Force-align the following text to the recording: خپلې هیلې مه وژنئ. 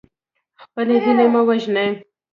خپلې 0.63 0.95
هیلې 1.03 1.25
مه 1.33 1.41
وژنئ. 1.47 1.89